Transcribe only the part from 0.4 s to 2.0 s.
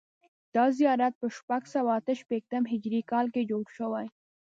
دا زیارت په شپږ سوه